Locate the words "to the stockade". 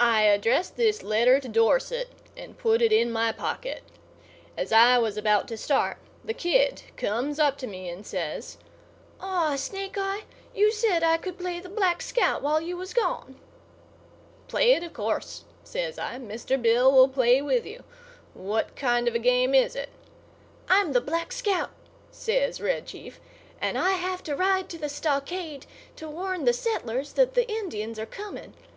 24.70-25.66